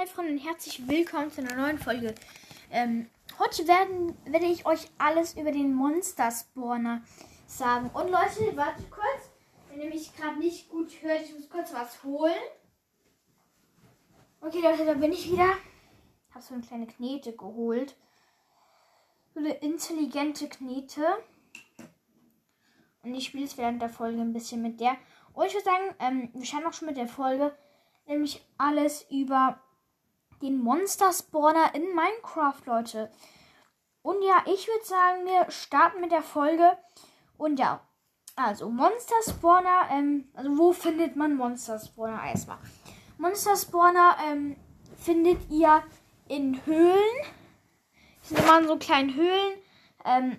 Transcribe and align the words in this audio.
Hi 0.00 0.06
Freunde 0.06 0.32
und 0.32 0.38
herzlich 0.38 0.88
willkommen 0.88 1.30
zu 1.30 1.42
einer 1.42 1.56
neuen 1.56 1.78
Folge. 1.78 2.14
Ähm, 2.70 3.10
heute 3.38 3.68
werden, 3.68 4.16
werde 4.24 4.46
ich 4.46 4.64
euch 4.64 4.88
alles 4.96 5.36
über 5.36 5.52
den 5.52 5.74
Monster 5.74 6.30
Spawner 6.30 7.02
sagen. 7.46 7.90
Und 7.92 8.10
Leute, 8.10 8.56
wartet 8.56 8.90
kurz. 8.90 9.30
Wenn 9.68 9.82
ihr 9.82 9.90
mich 9.90 10.16
gerade 10.16 10.38
nicht 10.38 10.70
gut 10.70 10.90
hört, 11.02 11.20
ich 11.20 11.34
muss 11.34 11.50
kurz 11.50 11.74
was 11.74 12.02
holen. 12.02 12.32
Okay 14.40 14.62
Leute, 14.62 14.86
da 14.86 14.94
bin 14.94 15.12
ich 15.12 15.30
wieder. 15.30 15.52
Ich 16.30 16.34
habe 16.34 16.44
so 16.46 16.54
eine 16.54 16.62
kleine 16.62 16.86
Knete 16.86 17.36
geholt. 17.36 17.94
So 19.34 19.40
eine 19.40 19.52
intelligente 19.52 20.48
Knete. 20.48 21.04
Und 23.02 23.14
ich 23.14 23.26
spiele 23.26 23.44
es 23.44 23.58
während 23.58 23.82
der 23.82 23.90
Folge 23.90 24.22
ein 24.22 24.32
bisschen 24.32 24.62
mit 24.62 24.80
der. 24.80 24.96
Und 25.34 25.44
ich 25.44 25.52
würde 25.52 25.66
sagen, 25.66 25.94
ähm, 25.98 26.30
wir 26.32 26.46
schauen 26.46 26.64
auch 26.64 26.72
schon 26.72 26.88
mit 26.88 26.96
der 26.96 27.06
Folge. 27.06 27.54
Nämlich 28.06 28.42
alles 28.56 29.04
über 29.10 29.60
den 30.42 30.58
Monster 30.58 31.12
Spawner 31.12 31.74
in 31.74 31.94
Minecraft, 31.94 32.60
Leute. 32.66 33.10
Und 34.02 34.22
ja, 34.22 34.42
ich 34.46 34.66
würde 34.66 34.84
sagen, 34.84 35.26
wir 35.26 35.50
starten 35.50 36.00
mit 36.00 36.12
der 36.12 36.22
Folge. 36.22 36.76
Und 37.36 37.58
ja, 37.58 37.80
also 38.36 38.70
Monster 38.70 39.16
Spawner, 39.28 39.88
ähm, 39.90 40.28
also 40.34 40.56
wo 40.56 40.72
findet 40.72 41.16
man 41.16 41.36
Monster 41.36 41.78
Spawner 41.78 42.24
erstmal? 42.24 42.58
Monster 43.18 43.56
Spawner 43.56 44.16
ähm, 44.26 44.56
findet 44.96 45.50
ihr 45.50 45.82
in 46.28 46.64
Höhlen. 46.64 46.96
Die 48.22 48.28
sind 48.28 48.38
immer 48.38 48.60
in 48.60 48.68
so 48.68 48.76
kleinen 48.76 49.14
Höhlen. 49.14 49.58
Ähm, 50.04 50.38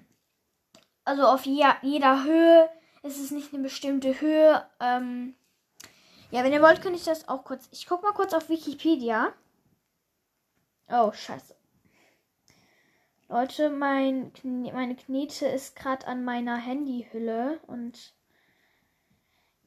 also 1.06 1.28
auf 1.28 1.46
je 1.46 1.66
jeder 1.82 2.24
Höhe 2.24 2.70
ist 3.04 3.20
es 3.20 3.32
nicht 3.32 3.54
eine 3.54 3.64
bestimmte 3.64 4.20
Höhe. 4.20 4.66
Ähm, 4.80 5.36
ja, 6.32 6.44
wenn 6.44 6.54
ihr 6.54 6.62
wollt, 6.62 6.82
könnte 6.82 6.98
ich 6.98 7.06
das 7.06 7.28
auch 7.28 7.44
kurz. 7.44 7.68
Ich 7.72 7.88
gucke 7.88 8.04
mal 8.06 8.14
kurz 8.14 8.34
auf 8.34 8.50
Wikipedia. 8.50 9.34
Oh, 10.92 11.12
scheiße. 11.14 11.56
Leute, 13.30 13.70
mein, 13.70 14.34
meine 14.44 14.98
Knete 14.98 15.46
ist 15.46 15.78
gerade 15.78 16.06
an 16.06 16.26
meiner 16.26 16.58
Handyhülle 16.58 17.62
und 17.68 18.14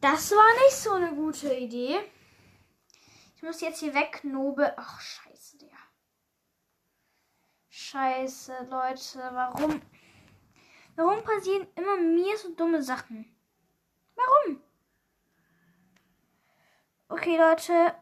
das 0.02 0.32
war 0.32 0.64
nicht 0.64 0.76
so 0.76 0.92
eine 0.92 1.14
gute 1.14 1.54
Idee. 1.54 1.98
Ich 3.36 3.42
muss 3.42 3.62
jetzt 3.62 3.80
hier 3.80 3.94
wegknobeln. 3.94 4.72
Ach, 4.76 5.00
scheiße, 5.00 5.56
der. 5.56 5.70
Scheiße, 7.70 8.68
Leute, 8.68 9.18
warum? 9.32 9.80
Warum 10.96 11.24
passieren 11.24 11.66
immer 11.74 11.96
mir 11.96 12.36
so 12.36 12.54
dumme 12.54 12.82
Sachen? 12.82 13.34
Warum? 14.14 14.62
Okay, 17.08 17.38
Leute. 17.38 17.94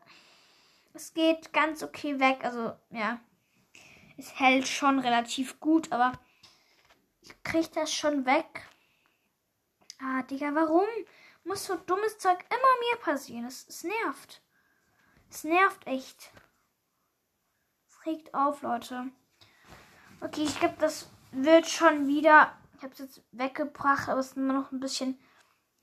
Es 0.95 1.15
geht 1.15 1.53
ganz 1.53 1.83
okay 1.83 2.21
weg. 2.21 2.45
Also, 2.45 2.77
ja. 2.91 3.21
Es 4.17 4.39
hält 4.39 4.69
schon 4.69 4.98
relativ 4.98 5.59
gut, 5.59 5.91
aber 5.91 6.12
ich 7.23 7.43
krieg 7.43 7.73
das 7.73 7.93
schon 7.93 8.27
weg. 8.27 8.69
Ah, 10.01 10.23
Digga, 10.23 10.55
warum 10.55 10.87
muss 11.45 11.65
so 11.65 11.77
dummes 11.77 12.19
Zeug 12.19 12.39
immer 12.51 12.91
mir 12.91 12.97
passieren? 13.03 13.47
Es, 13.47 13.67
es 13.69 13.85
nervt. 13.85 14.43
Es 15.31 15.45
nervt 15.45 15.87
echt. 15.87 16.31
Es 17.89 18.07
regt 18.07 18.35
auf, 18.35 18.63
Leute. 18.63 19.11
Okay, 20.20 20.43
ich 20.45 20.59
glaube, 20.61 20.77
das 20.79 21.11
wird 21.33 21.67
schon 21.67 22.07
wieder 22.07 22.53
ich 22.83 22.85
habe 22.85 22.95
es 22.95 22.98
jetzt 22.98 23.23
weggebracht, 23.31 24.09
aber 24.09 24.19
es 24.19 24.31
ist 24.31 24.37
immer 24.37 24.55
noch 24.55 24.73
ein 24.73 24.81
bisschen 24.81 25.17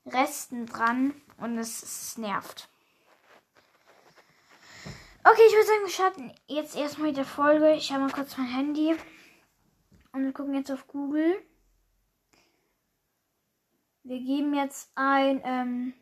Resten 0.06 0.66
dran 0.66 1.14
und 1.38 1.58
es, 1.58 1.82
es 1.82 2.18
nervt. 2.18 2.68
Okay, 5.32 5.44
ich 5.46 5.54
würde 5.54 5.68
sagen, 5.68 5.84
wir 5.84 5.90
starten 5.90 6.34
jetzt 6.48 6.76
erstmal 6.76 7.10
mit 7.10 7.18
der 7.18 7.26
Folge. 7.26 7.74
Ich 7.74 7.92
habe 7.92 8.02
mal 8.02 8.12
kurz 8.12 8.36
mein 8.36 8.48
Handy 8.48 8.96
und 10.12 10.24
wir 10.24 10.34
gucken 10.34 10.56
jetzt 10.56 10.72
auf 10.72 10.88
Google. 10.88 11.40
Wir 14.02 14.20
geben 14.22 14.56
jetzt 14.56 14.92
ein 14.96 15.40
ähm, 15.44 15.94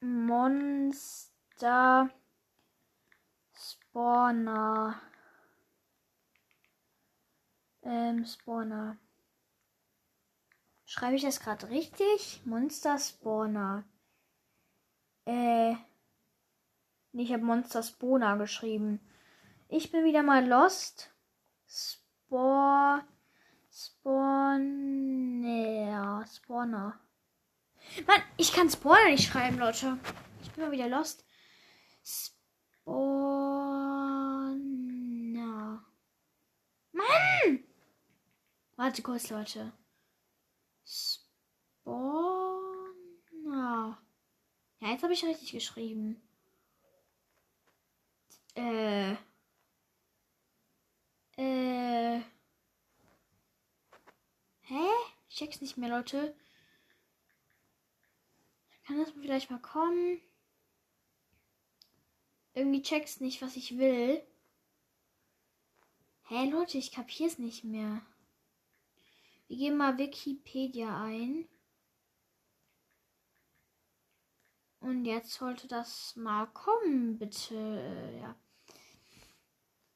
Monster 0.00 2.08
Spawner. 3.52 5.02
Ähm, 7.82 8.24
Spawner. 8.24 8.96
Schreibe 10.84 11.16
ich 11.16 11.22
das 11.22 11.40
gerade 11.40 11.68
richtig? 11.68 12.42
Monster 12.44 12.96
Spawner. 12.96 13.82
Äh. 15.24 15.74
Ich 17.14 17.30
habe 17.32 17.44
Monster 17.44 17.82
Spawner 17.82 18.38
geschrieben. 18.38 18.98
Ich 19.68 19.92
bin 19.92 20.02
wieder 20.04 20.22
mal 20.22 20.46
lost. 20.46 21.10
Spor. 21.68 23.04
Spawner. 23.70 25.04
Spawner. 26.26 26.98
Mann, 28.06 28.22
ich 28.38 28.54
kann 28.54 28.70
Spawner 28.70 29.10
nicht 29.10 29.28
schreiben, 29.30 29.58
Leute. 29.58 29.98
Ich 30.42 30.50
bin 30.52 30.64
mal 30.64 30.72
wieder 30.72 30.88
lost. 30.88 31.26
Spawner. 32.02 33.04
Mann! 36.92 37.64
Warte 38.76 39.02
kurz, 39.02 39.28
Leute. 39.28 39.70
Spawner. 40.86 41.28
Ja, 44.80 44.88
jetzt 44.88 45.02
habe 45.02 45.12
ich 45.12 45.24
richtig 45.26 45.52
geschrieben. 45.52 46.22
Äh. 48.54 49.12
Äh. 51.36 52.20
Hä? 54.62 54.88
Ich 55.28 55.36
check's 55.36 55.60
nicht 55.60 55.76
mehr, 55.76 55.88
Leute. 55.88 56.34
Kann 58.86 58.98
das 58.98 59.12
vielleicht 59.12 59.50
mal 59.50 59.60
kommen? 59.60 60.20
Irgendwie 62.54 62.82
check's 62.82 63.20
nicht, 63.20 63.40
was 63.40 63.56
ich 63.56 63.78
will. 63.78 64.22
Hä, 66.24 66.50
Leute, 66.50 66.78
ich 66.78 66.92
kapier's 66.92 67.38
nicht 67.38 67.64
mehr. 67.64 68.02
Wir 69.48 69.56
geben 69.56 69.76
mal 69.76 69.98
Wikipedia 69.98 71.02
ein. 71.02 71.48
Und 74.92 75.06
jetzt 75.06 75.32
sollte 75.32 75.66
das 75.68 76.14
mal 76.16 76.44
kommen, 76.48 77.16
bitte. 77.18 78.12
Ja. 78.20 78.36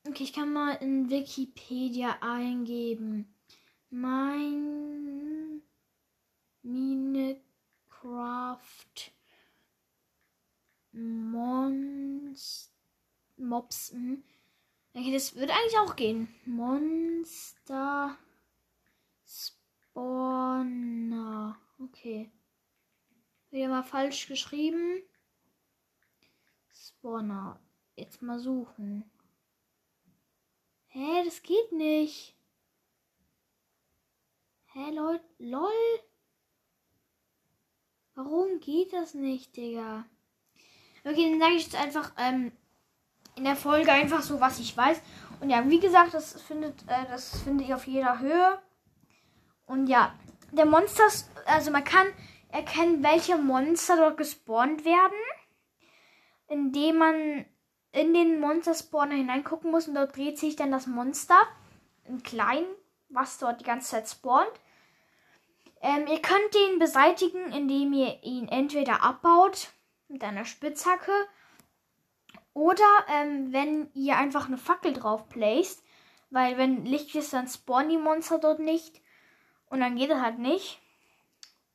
Okay, 0.08 0.22
ich 0.22 0.32
kann 0.32 0.54
mal 0.54 0.72
in 0.76 1.10
Wikipedia 1.10 2.16
eingeben. 2.22 3.30
Mein 3.90 5.60
Minecraft 6.62 7.50
Monst 10.92 12.72
Mobs. 13.36 13.92
Hm. 13.92 14.24
Okay, 14.94 15.12
das 15.12 15.34
würde 15.34 15.52
eigentlich 15.52 15.78
auch 15.78 15.94
gehen. 15.94 16.34
Monster 16.46 18.16
Spawner. 19.92 21.58
Okay. 21.80 22.30
Wieder 23.66 23.74
mal 23.74 23.82
falsch 23.82 24.28
geschrieben. 24.28 25.02
Spawner. 26.72 27.58
Jetzt 27.96 28.22
mal 28.22 28.38
suchen. 28.38 29.10
Hä, 30.86 31.24
das 31.24 31.42
geht 31.42 31.72
nicht. 31.72 32.36
Hä, 34.66 34.92
Leute, 34.92 35.24
lol. 35.38 35.72
Warum 38.14 38.60
geht 38.60 38.92
das 38.92 39.14
nicht, 39.14 39.56
Digga? 39.56 40.04
Okay, 41.04 41.28
dann 41.28 41.40
sage 41.40 41.56
ich 41.56 41.64
jetzt 41.64 41.74
einfach 41.74 42.12
ähm, 42.18 42.52
in 43.34 43.42
der 43.42 43.56
Folge 43.56 43.90
einfach 43.90 44.22
so, 44.22 44.40
was 44.40 44.60
ich 44.60 44.76
weiß. 44.76 45.02
Und 45.40 45.50
ja, 45.50 45.68
wie 45.68 45.80
gesagt, 45.80 46.14
das 46.14 46.40
findet, 46.40 46.82
äh, 46.82 47.04
das 47.08 47.42
findet 47.42 47.66
ihr 47.66 47.74
auf 47.74 47.88
jeder 47.88 48.20
Höhe. 48.20 48.62
Und 49.64 49.88
ja, 49.88 50.14
der 50.52 50.66
Monster, 50.66 51.08
also 51.46 51.72
man 51.72 51.82
kann 51.82 52.06
erkennen, 52.56 53.02
welche 53.02 53.36
Monster 53.36 53.96
dort 53.96 54.16
gespawnt 54.16 54.84
werden, 54.84 55.18
indem 56.48 56.96
man 56.96 57.44
in 57.92 58.14
den 58.14 58.40
Monster-Spawner 58.40 59.14
hineingucken 59.14 59.70
muss 59.70 59.88
und 59.88 59.94
dort 59.94 60.16
dreht 60.16 60.38
sich 60.38 60.56
dann 60.56 60.70
das 60.70 60.86
Monster 60.86 61.38
in 62.04 62.22
klein, 62.22 62.64
was 63.08 63.38
dort 63.38 63.60
die 63.60 63.64
ganze 63.64 63.90
Zeit 63.90 64.08
spawnt. 64.08 64.52
Ähm, 65.80 66.06
ihr 66.06 66.20
könnt 66.20 66.54
den 66.54 66.78
beseitigen, 66.78 67.52
indem 67.52 67.92
ihr 67.92 68.22
ihn 68.22 68.48
entweder 68.48 69.02
abbaut 69.02 69.68
mit 70.08 70.24
einer 70.24 70.44
Spitzhacke 70.44 71.12
oder 72.54 72.88
ähm, 73.08 73.52
wenn 73.52 73.90
ihr 73.92 74.16
einfach 74.16 74.46
eine 74.46 74.58
Fackel 74.58 74.94
drauf 74.94 75.28
placed, 75.28 75.82
weil 76.30 76.56
wenn 76.56 76.86
Licht 76.86 77.14
ist, 77.14 77.32
dann 77.32 77.48
spawnen 77.48 77.90
die 77.90 77.98
Monster 77.98 78.38
dort 78.38 78.60
nicht. 78.60 79.02
Und 79.68 79.80
dann 79.80 79.96
geht 79.96 80.10
es 80.10 80.20
halt 80.20 80.38
nicht. 80.38 80.80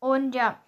Und 0.01 0.36
ja. 0.36 0.59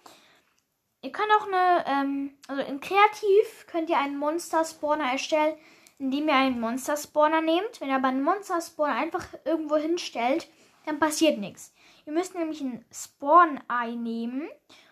Ihr 1.02 1.12
könnt 1.12 1.28
auch 1.38 1.46
eine, 1.46 1.84
ähm, 1.86 2.34
also 2.48 2.62
in 2.62 2.80
Kreativ 2.80 3.66
könnt 3.66 3.90
ihr 3.90 3.98
einen 3.98 4.16
Monster-Spawner 4.16 5.12
erstellen, 5.12 5.54
indem 5.98 6.28
ihr 6.28 6.34
einen 6.34 6.60
Monster-Spawner 6.60 7.42
nehmt. 7.42 7.78
Wenn 7.78 7.90
ihr 7.90 7.96
aber 7.96 8.08
einen 8.08 8.22
Monster-Spawner 8.22 8.94
einfach 8.94 9.26
irgendwo 9.44 9.76
hinstellt, 9.76 10.48
dann 10.86 10.98
passiert 10.98 11.38
nichts. 11.38 11.74
Ihr 12.06 12.14
müsst 12.14 12.34
nämlich 12.34 12.62
ein 12.62 12.86
Spawn-Ei 12.90 13.90
nehmen 13.96 14.48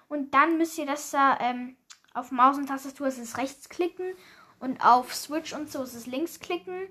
und 0.09 0.35
dann 0.35 0.59
müsst 0.59 0.77
ihr 0.77 0.87
das 0.87 1.11
da 1.13 1.39
ähm, 1.41 1.77
auf 2.13 2.31
Maus 2.31 2.59
und 2.59 2.67
Tastatur 2.67 3.07
ist 3.07 3.19
es 3.19 3.39
rechts 3.39 3.71
klicken 3.71 4.13
und 4.61 4.85
auf 4.85 5.15
Switch 5.15 5.55
und 5.55 5.71
so 5.71 5.83
ist 5.83 5.95
es 5.95 6.07
links 6.07 6.41
klicken. 6.41 6.89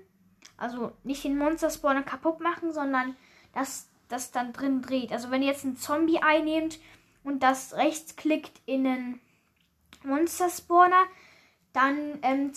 Also 0.56 0.92
nicht 1.04 1.22
den 1.22 1.38
Monster-Spawner 1.38 2.02
kaputt 2.02 2.40
machen, 2.40 2.72
sondern 2.72 3.14
dass 3.52 3.88
das 4.08 4.32
dann 4.32 4.52
drin 4.52 4.82
dreht. 4.82 5.12
Also 5.12 5.30
wenn 5.30 5.42
ihr 5.42 5.48
jetzt 5.48 5.64
ein 5.64 5.76
Zombie-Ei 5.76 6.40
nehmt 6.40 6.80
und 7.24 7.42
das 7.42 7.74
rechts 7.74 8.16
klickt 8.16 8.60
in 8.66 8.86
einen 8.86 9.20
Monster-Spawner, 10.04 11.04
dann 11.72 12.18
ähm, 12.22 12.52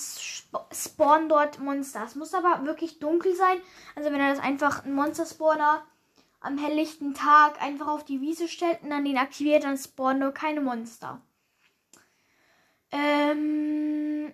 spawnen 0.71 1.29
dort 1.29 1.59
Monster. 1.59 2.03
Es 2.03 2.15
muss 2.15 2.33
aber 2.33 2.65
wirklich 2.65 2.99
dunkel 2.99 3.33
sein. 3.35 3.57
Also 3.95 4.11
wenn 4.11 4.19
er 4.19 4.33
das 4.33 4.43
einfach 4.43 4.83
ein 4.83 4.93
Monster-Spawner 4.93 5.85
am 6.41 6.57
helllichten 6.57 7.13
Tag 7.13 7.61
einfach 7.61 7.87
auf 7.87 8.03
die 8.03 8.21
Wiese 8.21 8.47
stellt 8.47 8.83
und 8.83 8.89
dann 8.89 9.05
den 9.05 9.17
aktiviert, 9.17 9.63
dann 9.63 9.77
spawnen 9.77 10.19
nur 10.19 10.31
keine 10.31 10.61
Monster. 10.61 11.21
Ähm, 12.91 14.33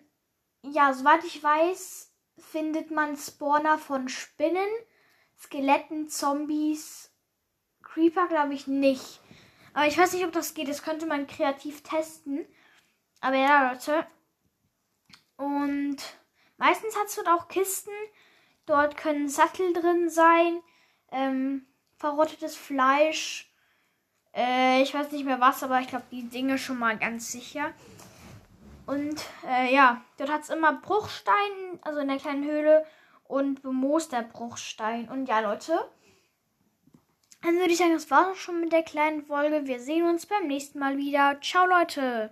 ja, 0.63 0.93
soweit 0.93 1.23
ich 1.23 1.41
weiß, 1.41 2.11
findet 2.37 2.91
man 2.91 3.15
Spawner 3.17 3.77
von 3.77 4.09
Spinnen, 4.09 4.69
Skeletten, 5.39 6.09
Zombies, 6.09 7.11
Creeper 7.81 8.27
glaube 8.27 8.53
ich 8.53 8.67
nicht. 8.67 9.21
Aber 9.73 9.87
ich 9.87 9.97
weiß 9.97 10.13
nicht, 10.13 10.25
ob 10.25 10.31
das 10.31 10.53
geht. 10.53 10.67
Das 10.67 10.83
könnte 10.83 11.05
man 11.05 11.27
kreativ 11.27 11.83
testen. 11.83 12.45
Aber 13.21 13.37
ja, 13.37 13.71
Leute. 13.71 14.05
Und 15.37 15.97
meistens 16.57 16.97
hat 16.97 17.07
es 17.07 17.15
dort 17.15 17.29
auch 17.29 17.47
Kisten. 17.47 17.91
Dort 18.65 18.97
können 18.97 19.29
Sattel 19.29 19.73
drin 19.73 20.09
sein. 20.09 20.61
Ähm, 21.11 21.65
verrottetes 21.97 22.55
Fleisch. 22.55 23.51
Äh, 24.33 24.81
ich 24.81 24.93
weiß 24.93 25.11
nicht 25.11 25.25
mehr 25.25 25.39
was, 25.39 25.63
aber 25.63 25.79
ich 25.79 25.87
glaube, 25.87 26.05
die 26.11 26.27
Dinge 26.29 26.57
schon 26.57 26.79
mal 26.79 26.97
ganz 26.97 27.31
sicher. 27.31 27.73
Und 28.85 29.23
äh, 29.47 29.73
ja, 29.73 30.01
dort 30.17 30.31
hat 30.31 30.41
es 30.41 30.49
immer 30.49 30.73
Bruchstein, 30.73 31.79
also 31.81 31.99
in 31.99 32.07
der 32.07 32.17
kleinen 32.17 32.43
Höhle. 32.43 32.85
Und 33.23 33.61
bemooster 33.61 34.23
Bruchstein. 34.23 35.07
Und 35.07 35.27
ja, 35.27 35.39
Leute. 35.39 35.79
Dann 37.41 37.57
würde 37.57 37.71
ich 37.71 37.79
sagen, 37.79 37.93
das 37.93 38.11
war 38.11 38.35
schon 38.35 38.59
mit 38.61 38.71
der 38.71 38.83
kleinen 38.83 39.25
Folge. 39.25 39.65
Wir 39.65 39.79
sehen 39.79 40.07
uns 40.07 40.27
beim 40.27 40.45
nächsten 40.45 40.77
Mal 40.77 40.97
wieder. 40.97 41.39
Ciao, 41.41 41.65
Leute. 41.65 42.29